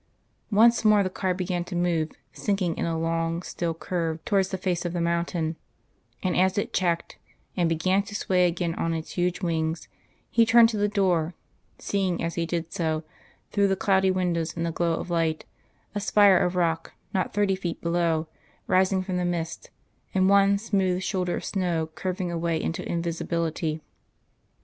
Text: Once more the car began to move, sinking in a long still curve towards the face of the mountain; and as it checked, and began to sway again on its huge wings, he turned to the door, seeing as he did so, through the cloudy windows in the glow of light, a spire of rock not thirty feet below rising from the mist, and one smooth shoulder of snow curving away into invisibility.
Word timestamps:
Once 0.49 0.83
more 0.83 1.03
the 1.03 1.11
car 1.11 1.31
began 1.31 1.63
to 1.63 1.75
move, 1.75 2.09
sinking 2.33 2.75
in 2.75 2.85
a 2.87 2.97
long 2.97 3.43
still 3.43 3.75
curve 3.75 4.17
towards 4.25 4.49
the 4.49 4.57
face 4.57 4.83
of 4.83 4.93
the 4.93 4.99
mountain; 4.99 5.57
and 6.23 6.35
as 6.35 6.57
it 6.57 6.73
checked, 6.73 7.19
and 7.55 7.69
began 7.69 8.01
to 8.01 8.15
sway 8.15 8.47
again 8.47 8.73
on 8.73 8.95
its 8.95 9.11
huge 9.11 9.41
wings, 9.41 9.87
he 10.31 10.43
turned 10.43 10.69
to 10.69 10.77
the 10.77 10.87
door, 10.87 11.35
seeing 11.77 12.23
as 12.23 12.33
he 12.33 12.47
did 12.47 12.73
so, 12.73 13.03
through 13.51 13.67
the 13.67 13.75
cloudy 13.75 14.09
windows 14.09 14.53
in 14.53 14.63
the 14.63 14.71
glow 14.71 14.95
of 14.95 15.11
light, 15.11 15.45
a 15.93 15.99
spire 15.99 16.39
of 16.39 16.55
rock 16.55 16.93
not 17.13 17.31
thirty 17.31 17.55
feet 17.55 17.79
below 17.79 18.25
rising 18.65 19.03
from 19.03 19.17
the 19.17 19.23
mist, 19.23 19.69
and 20.15 20.27
one 20.27 20.57
smooth 20.57 21.03
shoulder 21.03 21.35
of 21.35 21.45
snow 21.45 21.91
curving 21.93 22.31
away 22.31 22.59
into 22.59 22.83
invisibility. 22.91 23.83